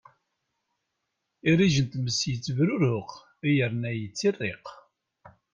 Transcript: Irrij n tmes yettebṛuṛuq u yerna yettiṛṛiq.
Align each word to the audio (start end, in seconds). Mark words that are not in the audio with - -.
Irrij 1.49 1.75
n 1.83 1.87
tmes 1.91 2.19
yettebṛuṛuq 2.29 3.09
u 3.45 3.47
yerna 3.57 3.91
yettiṛṛiq. 3.93 4.65